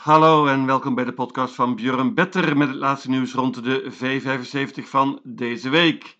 [0.00, 3.92] Hallo en welkom bij de podcast van Björn Better met het laatste nieuws rond de
[3.92, 6.18] V75 van deze week.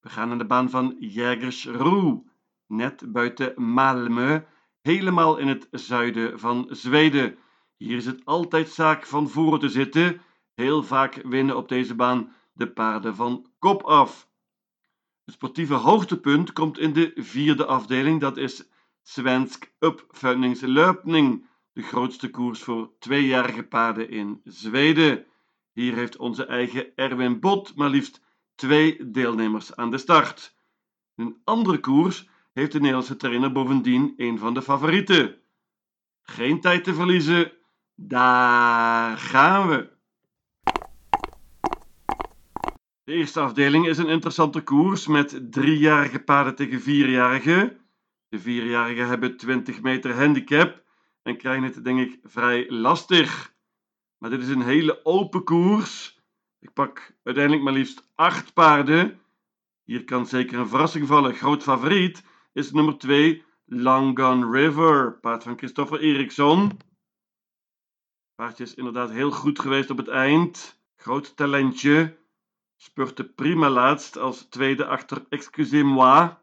[0.00, 2.24] We gaan naar de baan van Jägersro,
[2.66, 4.44] net buiten Malmö,
[4.80, 7.36] helemaal in het zuiden van Zweden.
[7.76, 10.20] Hier is het altijd zaak van voren te zitten.
[10.54, 14.28] Heel vaak winnen op deze baan de paarden van kop af.
[15.24, 18.68] Het sportieve hoogtepunt komt in de vierde afdeling, dat is
[19.02, 25.24] Svensk Uppföljningslöpning de grootste koers voor tweejarige paarden in Zweden.
[25.72, 28.22] Hier heeft onze eigen Erwin Bot maar liefst
[28.54, 30.54] twee deelnemers aan de start.
[31.16, 35.36] een andere koers heeft de Nederlandse trainer bovendien een van de favorieten.
[36.22, 37.52] Geen tijd te verliezen,
[37.94, 39.92] daar gaan we.
[43.04, 47.78] De eerste afdeling is een interessante koers met driejarige paarden tegen vierjarigen.
[48.28, 50.83] De vierjarigen hebben 20 meter handicap
[51.24, 53.54] en krijgen het denk ik vrij lastig.
[54.18, 56.22] Maar dit is een hele open koers.
[56.58, 59.20] Ik pak uiteindelijk maar liefst acht paarden.
[59.84, 61.34] Hier kan zeker een verrassing vallen.
[61.34, 66.78] Groot favoriet is nummer 2 Long Gone River, paard van Christopher Eriksson.
[68.34, 70.80] Paardje is inderdaad heel goed geweest op het eind.
[70.96, 72.16] Groot talentje.
[72.76, 76.36] Spurte prima laatst als tweede achter Excusez-moi.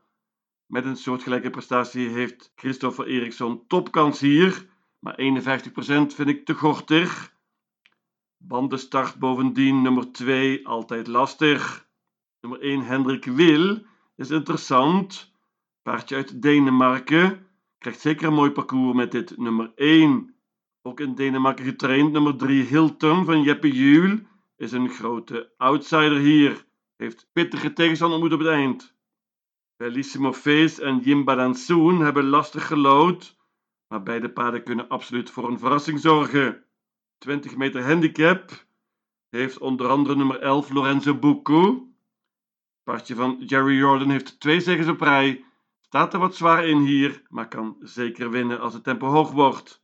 [0.66, 4.70] Met een soortgelijke prestatie heeft Christopher Eriksson topkans hier.
[5.02, 7.35] Maar 51% vind ik te gortig.
[8.38, 11.89] Bandenstart bovendien nummer 2 altijd lastig.
[12.41, 13.85] Nummer 1 Hendrik Wil
[14.16, 15.33] is interessant.
[15.81, 17.47] Paardje uit Denemarken.
[17.77, 20.35] Krijgt zeker een mooi parcours met dit nummer 1.
[20.81, 22.11] Ook in Denemarken getraind.
[22.11, 24.19] Nummer 3 Hilton van Jeppe Juul
[24.57, 26.66] is een grote outsider hier.
[26.95, 28.95] Heeft pittige tegenstander ontmoet op het eind.
[29.77, 33.39] Bellissimo Face en Jimba Dansoen hebben lastig gelood
[33.92, 36.64] maar beide paarden kunnen absoluut voor een verrassing zorgen.
[37.17, 38.66] 20 meter handicap
[39.30, 41.88] heeft onder andere nummer 11 Lorenzo Bucco.
[42.84, 45.46] Paardje van Jerry Jordan heeft twee zegens op rij.
[45.81, 49.84] Staat er wat zwaar in hier, maar kan zeker winnen als het tempo hoog wordt.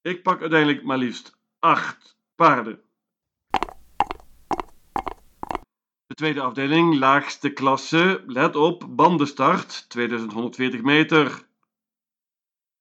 [0.00, 2.80] Ik pak uiteindelijk maar liefst 8 paarden.
[6.06, 8.22] De tweede afdeling, laagste klasse.
[8.26, 11.46] Let op, bandenstart, 2140 meter.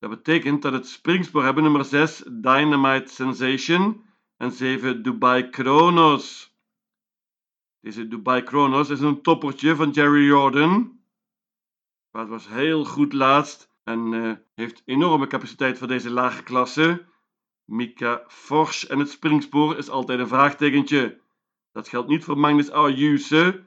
[0.04, 4.06] Dat betekent dat het springspoor hebben nummer 6 Dynamite Sensation
[4.38, 6.56] en 7 Dubai Chronos.
[7.80, 11.00] Deze Dubai Chronos is een toppertje van Jerry Jordan.
[12.12, 17.06] Het was heel goed laatst en uh, heeft enorme capaciteit voor deze lage klasse.
[17.66, 21.20] Mika Forsch en het springspoor is altijd een vraagtekentje.
[21.72, 23.66] Dat geldt niet voor Magnus Ayuse.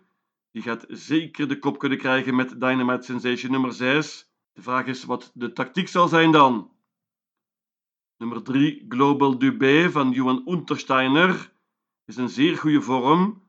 [0.52, 4.34] Die gaat zeker de kop kunnen krijgen met Dynamite Sensation nummer 6.
[4.56, 6.70] De vraag is wat de tactiek zal zijn dan.
[8.16, 11.52] Nummer 3, Global Dubé van Johan Untersteiner,
[12.04, 13.42] is een zeer goede vorm.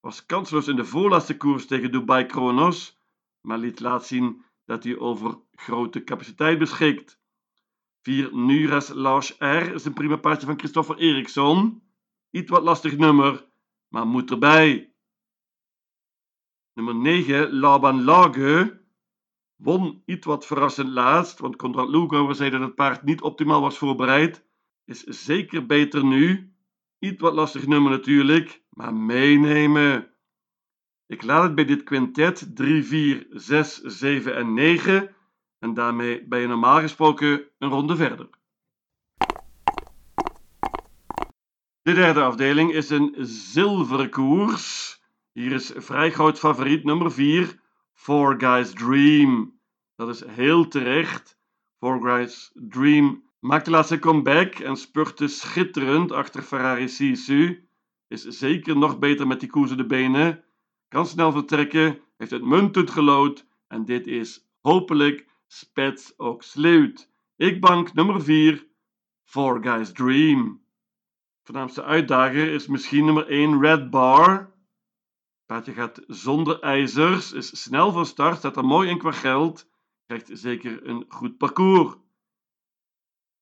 [0.00, 2.98] Was kansloos in de voorlaatste koers tegen Dubai Kronos,
[3.40, 7.20] maar liet laat zien dat hij over grote capaciteit beschikt.
[8.02, 11.82] 4, Nuras Lars R is een prima paardje van Christopher Eriksson.
[12.30, 13.48] Iets wat lastig nummer,
[13.88, 14.94] maar moet erbij.
[16.72, 18.81] Nummer 9, Laban Lage
[19.62, 23.78] Won iets wat verrassend laatst, want Conrad Lugauer zei dat het paard niet optimaal was
[23.78, 24.44] voorbereid.
[24.84, 26.52] Is zeker beter nu.
[26.98, 30.10] Iets wat lastig nummer natuurlijk, maar meenemen.
[31.06, 35.14] Ik laat het bij dit quintet 3, 4, 6, 7 en 9
[35.58, 38.28] en daarmee ben je normaal gesproken een ronde verder.
[41.82, 45.00] De derde afdeling is een zilveren koers.
[45.32, 47.61] Hier is vrij groot favoriet nummer 4,
[48.02, 49.52] Four Guys Dream.
[49.96, 51.38] Dat is heel terecht.
[51.78, 57.68] Four Guys Dream maakt de laatste comeback en spurte schitterend achter Ferrari Sisu.
[58.08, 60.44] Is zeker nog beter met die koers benen.
[60.88, 67.10] Kan snel vertrekken, heeft het muntend gelood en dit is hopelijk spets ook sleut.
[67.36, 68.66] Ik bank nummer 4,
[69.24, 70.62] Four Guys Dream.
[71.42, 74.51] Voornaamste uitdager is misschien nummer 1 Red Bar.
[75.52, 79.68] Paardje gaat zonder ijzers, is snel van start, staat er mooi in qua geld,
[80.06, 81.94] krijgt zeker een goed parcours.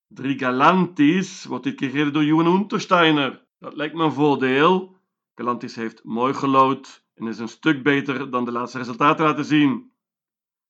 [0.07, 3.47] Drie Galantis wordt dit keer gereden door Johan Untersteiner.
[3.59, 4.97] Dat lijkt me een voordeel.
[5.35, 9.93] Galantis heeft mooi gelood en is een stuk beter dan de laatste resultaten laten zien.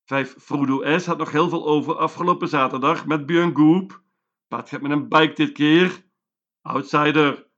[0.05, 4.03] 5 Frodo S had nog heel veel over afgelopen zaterdag met Björn Goop.
[4.49, 6.05] Paard gaat met een bike dit keer.
[6.63, 7.50] Outsider.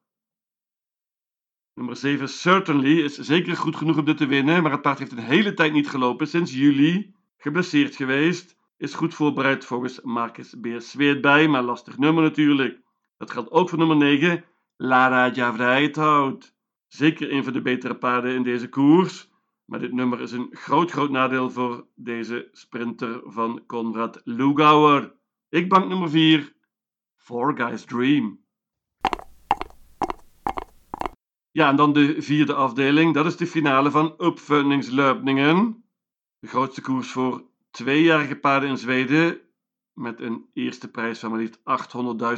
[1.83, 5.13] Nummer 7, Certainly, is zeker goed genoeg om dit te winnen, maar het paard heeft
[5.13, 7.15] een hele tijd niet gelopen, sinds juli.
[7.37, 12.81] Geblesseerd geweest, is goed voorbereid volgens Marcus Zweet bij, maar lastig nummer natuurlijk.
[13.17, 14.45] Dat geldt ook voor nummer 9,
[14.77, 16.55] Lara Javrijthout.
[16.87, 19.31] Zeker een van de betere paarden in deze koers.
[19.65, 25.15] Maar dit nummer is een groot, groot nadeel voor deze sprinter van Konrad Lugauer.
[25.49, 26.53] Ik bank nummer 4,
[27.17, 28.42] Four Guys Dream.
[31.53, 33.15] Ja, en dan de vierde afdeling.
[33.15, 35.85] Dat is de finale van Uppfunningslöpningen.
[36.39, 39.41] De grootste koers voor tweejarige paarden in Zweden.
[39.93, 41.61] Met een eerste prijs van maar liefst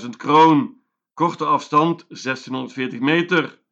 [0.03, 0.83] 800.000 kroon.
[1.13, 3.63] Korte afstand 1640 meter.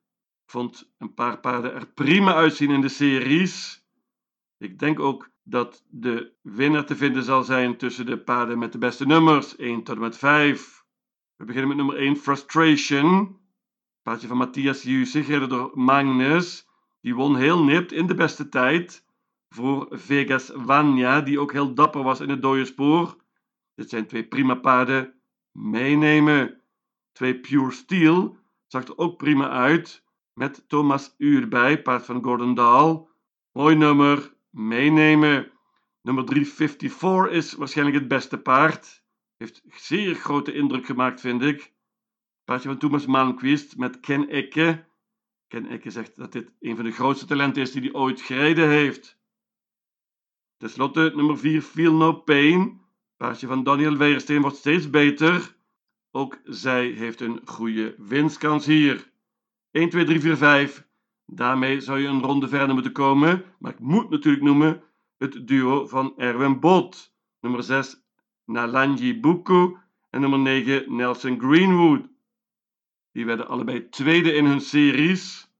[0.46, 3.84] Vond een paar paarden er prima uitzien in de series.
[4.58, 8.78] Ik denk ook dat de winnaar te vinden zal zijn tussen de paarden met de
[8.78, 10.84] beste nummers, 1 tot en met 5.
[11.36, 13.40] We beginnen met nummer 1, Frustration.
[14.02, 16.68] Paardje van Matthias gereden door Magnus.
[17.00, 19.04] Die won heel nipt in de beste tijd
[19.48, 23.16] voor Vegas Vanya, die ook heel dapper was in het dode spoor.
[23.74, 25.14] Dit zijn twee prima paarden.
[25.52, 26.62] Meenemen.
[27.12, 30.04] Twee Pure Steel zag er ook prima uit.
[30.32, 33.08] Met Thomas Uur bij, paard van Gordon Dahl.
[33.52, 34.34] Mooi nummer.
[34.50, 35.50] Meenemen.
[36.02, 39.04] Nummer 354 is waarschijnlijk het beste paard.
[39.36, 41.72] Heeft zeer grote indruk gemaakt, vind ik.
[42.44, 44.84] Paardje van Thomas Malmquist met Ken Ecke.
[45.48, 48.68] Ken Ecke zegt dat dit een van de grootste talenten is die hij ooit gereden
[48.68, 49.20] heeft.
[50.56, 52.80] Ten slotte nummer 4, Feel No Pain.
[53.16, 55.56] Paardje van Daniel Weijersteen wordt steeds beter.
[56.10, 59.12] Ook zij heeft een goede winstkans hier.
[59.70, 60.86] 1, 2, 3, 4, 5.
[61.26, 63.44] Daarmee zou je een ronde verder moeten komen.
[63.58, 64.82] Maar ik moet natuurlijk noemen
[65.18, 67.14] het duo van Erwin Bot.
[67.40, 68.02] Nummer 6,
[68.44, 69.76] Nalanji Buku.
[70.10, 72.11] En nummer 9, Nelson Greenwood.
[73.12, 75.50] Die werden allebei tweede in hun series.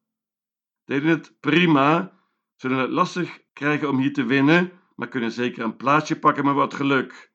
[0.84, 2.20] Deden het prima.
[2.54, 6.54] Zullen het lastig krijgen om hier te winnen, maar kunnen zeker een plaatsje pakken met
[6.54, 7.32] wat geluk.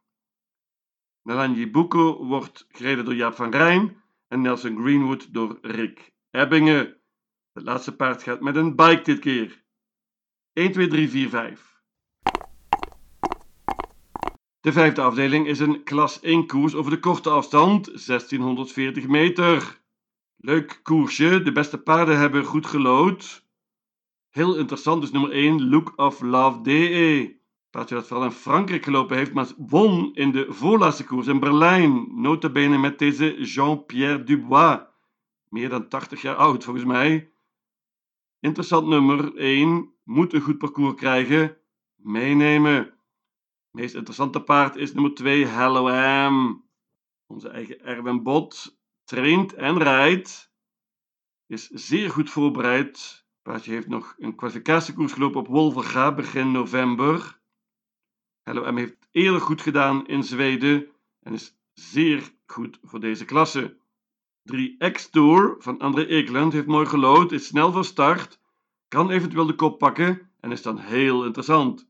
[1.23, 6.97] Nalanji Buko wordt gereden door Jaap van Rijn en Nelson Greenwood door Rick Ebbingen.
[7.53, 9.63] Het laatste paard gaat met een bike dit keer.
[10.53, 11.75] 1, 2, 3, 4, 5.
[14.59, 19.81] De vijfde afdeling is een klas 1 koers over de korte afstand, 1640 meter.
[20.37, 23.45] Leuk koersje, de beste paarden hebben goed gelood.
[24.29, 27.35] Heel interessant is nummer 1, Look of Love DE.
[27.69, 32.21] Paardje dat vooral in Frankrijk gelopen heeft, maar won in de voorlaatste koers in Berlijn.
[32.21, 34.79] Notabene met deze Jean-Pierre Dubois.
[35.49, 37.31] Meer dan 80 jaar oud volgens mij.
[38.39, 41.57] Interessant nummer 1, moet een goed parcours krijgen.
[41.95, 42.93] Meenemen.
[43.71, 46.65] Meest interessante paard is nummer 2, Hello Am.
[47.25, 48.76] Onze eigen Erwin Bot
[49.07, 50.51] traint en rijdt.
[51.45, 53.25] Is zeer goed voorbereid.
[53.41, 57.39] Paardje heeft nog een kwalificatiekoers gelopen op Wolverga begin november.
[58.43, 60.87] Hello M heeft eerder goed gedaan in Zweden
[61.19, 63.77] en is zeer goed voor deze klasse.
[64.43, 68.39] 3 X Tour van André Ekeland heeft mooi gelood, is snel van start,
[68.87, 71.89] kan eventueel de kop pakken en is dan heel interessant.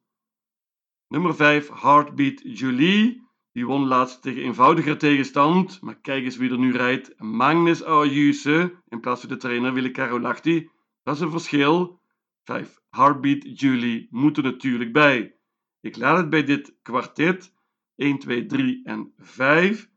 [1.07, 3.26] Nummer 5 Heartbeat Julie
[3.57, 7.19] die won laatst tegen eenvoudiger tegenstand, maar kijk eens wie er nu rijdt.
[7.19, 10.69] Magnus Ayuse in plaats van de trainer Wille Carolachti.
[11.03, 12.01] Dat is een verschil.
[12.43, 12.81] 5.
[12.89, 15.35] Heartbeat Julie moet er natuurlijk bij.
[15.81, 17.53] Ik laat het bij dit kwartet.
[17.95, 19.89] 1, 2, 3 en 5.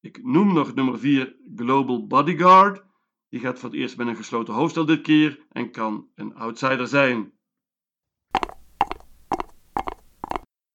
[0.00, 2.84] Ik noem nog nummer 4 Global Bodyguard.
[3.28, 6.86] Die gaat voor het eerst met een gesloten hoofdstel dit keer en kan een outsider
[6.86, 7.37] zijn.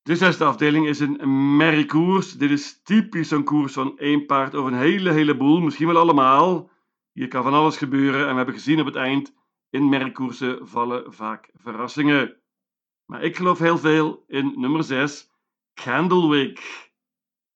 [0.04, 2.32] De zesde afdeling is een merriekoers.
[2.32, 6.70] Dit is typisch zo'n koers van één paard over een hele heleboel, misschien wel allemaal.
[7.12, 9.34] Hier kan van alles gebeuren en we hebben gezien op het eind,
[9.70, 12.36] in merriekoersen vallen vaak verrassingen.
[13.06, 15.32] Maar ik geloof heel veel in nummer 6,
[15.74, 16.92] Candlewick.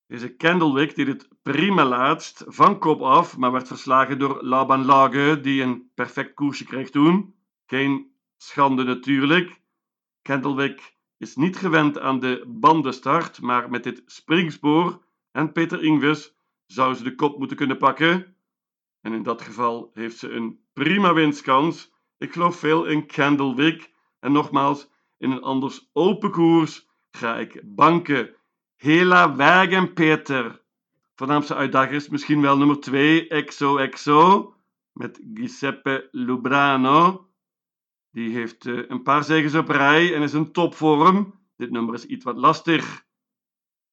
[0.05, 5.39] Deze Candlewick deed het prima laatst, van kop af, maar werd verslagen door Laban Lage,
[5.41, 7.35] die een perfect koersje kreeg toen.
[7.65, 9.61] Geen schande natuurlijk.
[10.21, 16.93] Candlewick is niet gewend aan de bandenstart, maar met dit springspoor en Peter Ingves zou
[16.93, 18.35] ze de kop moeten kunnen pakken.
[19.01, 21.93] En in dat geval heeft ze een prima winstkans.
[22.17, 23.91] Ik geloof veel in Candlewick.
[24.19, 28.35] En nogmaals, in een anders open koers ga ik banken.
[28.75, 30.61] Hela Wagen Peter.
[31.15, 34.53] Voornaamste uitdager is misschien wel nummer 2, Exo Exo,
[34.93, 37.26] met Giuseppe Lubrano.
[38.17, 41.39] Die heeft uh, een paar zegens op rij en is in topvorm.
[41.55, 43.05] Dit nummer is iets wat lastig.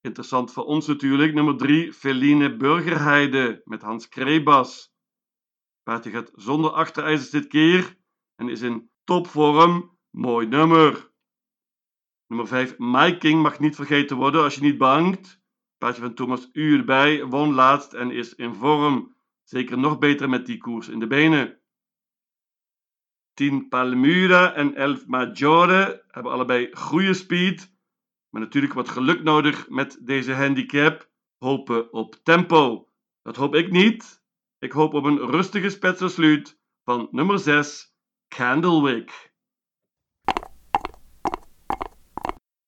[0.00, 1.34] Interessant voor ons natuurlijk.
[1.34, 4.94] Nummer 3, Feline Burgerheide met Hans Krebas.
[5.82, 7.98] Paardje gaat zonder achterijzers dit keer
[8.36, 9.98] en is in topvorm.
[10.10, 11.12] Mooi nummer.
[12.26, 15.40] Nummer 5, My King mag niet vergeten worden als je niet bangt.
[15.78, 19.16] Paardje van Thomas U erbij, won laatst en is in vorm.
[19.42, 21.58] Zeker nog beter met die koers in de benen.
[23.34, 27.72] 10 Palmyra en 11 Maggiore hebben allebei goede speed.
[28.30, 31.08] Maar natuurlijk wat geluk nodig met deze handicap.
[31.38, 32.88] Hopen op tempo.
[33.22, 34.22] Dat hoop ik niet.
[34.58, 37.94] Ik hoop op een rustige spetsersluit van nummer 6,
[38.28, 39.32] Candlewick.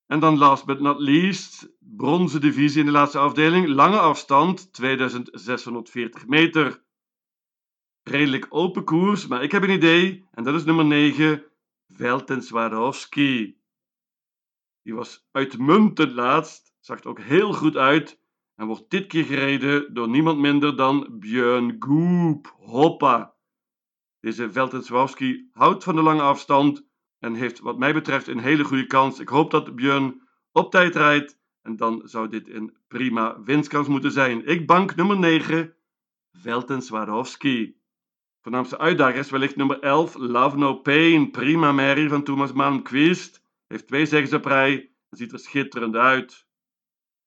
[0.06, 6.26] En dan last but not least, bronzen divisie in de laatste afdeling, lange afstand, 2640
[6.26, 6.84] meter.
[8.10, 11.44] Redelijk open koers, maar ik heb een idee, en dat is nummer 9,
[11.88, 13.58] Velten Swarovski.
[14.82, 18.20] Die was uitmuntend laatst, zag er ook heel goed uit
[18.54, 22.54] en wordt dit keer gereden door niemand minder dan Björn Goop.
[22.58, 23.34] Hoppa!
[24.20, 26.86] Deze Velten Swarovski houdt van de lange afstand
[27.18, 29.18] en heeft wat mij betreft een hele goede kans.
[29.18, 30.22] Ik hoop dat Björn
[30.52, 34.46] op tijd rijdt en dan zou dit een prima winstkans moeten zijn.
[34.46, 35.74] Ik bank nummer 9,
[36.32, 37.84] Velten Swarovski.
[38.46, 43.42] Voornaamste uitdager is wellicht nummer 11, Love No Pain, prima Mary van Thomas Malmquist.
[43.66, 44.72] Heeft twee zegens op rij
[45.08, 46.46] en ziet er schitterend uit.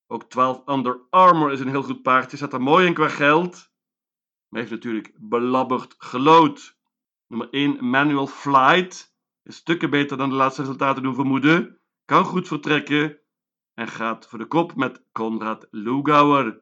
[0.08, 3.72] Ook 12 Under Armour is een heel goed paardje, zat er mooi in qua geld.
[4.50, 6.78] Maar heeft natuurlijk belabberd gelood.
[7.28, 11.80] Nummer 1 Manual Flight is stukken beter dan de laatste resultaten doen vermoeden.
[12.06, 13.20] Kan goed vertrekken
[13.74, 16.62] en gaat voor de kop met Konrad Lugauer.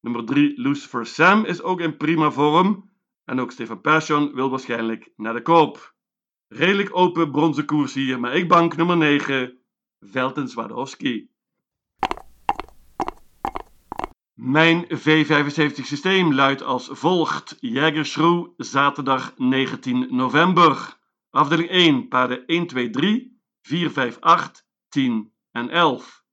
[0.00, 2.92] Nummer 3 Lucifer Sam is ook in prima vorm.
[3.24, 5.94] En ook Stefan Persson wil waarschijnlijk naar de koop.
[6.48, 9.58] Redelijk open bronzen koers hier, maar ik bank nummer 9,
[10.00, 11.32] Velten Swarovski.
[14.34, 17.56] Mijn V75 systeem luidt als volgt.
[17.60, 20.98] Jägerschroe, zaterdag 19 november.
[21.30, 26.24] Afdeling 1, paarden 1, 2, 3, 4, 5, 8, 10 en 11.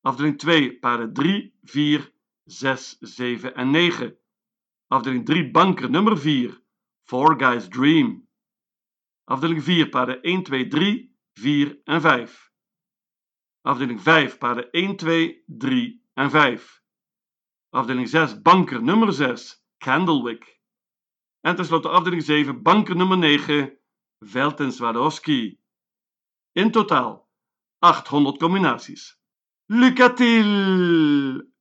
[0.00, 2.12] Afdeling 2, paarden 3, 4,
[2.44, 4.16] 6, 7 en 9.
[4.92, 6.62] Afdeling 3, banker nummer 4,
[7.02, 8.28] Four Guys Dream.
[9.24, 12.52] Afdeling 4, paarden 1, 2, 3, 4 en 5.
[13.62, 16.82] Afdeling 5, paarden 1, 2, 3 en 5.
[17.70, 20.60] Afdeling 6, banker nummer 6, Candlewick.
[21.40, 23.78] En tenslotte afdeling 7, banker nummer 9,
[24.18, 24.72] Velten.
[26.52, 27.28] In totaal
[27.78, 29.18] 800 combinaties.
[29.66, 31.51] Lucatil!